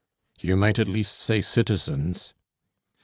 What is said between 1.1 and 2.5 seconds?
say 'citizens!'"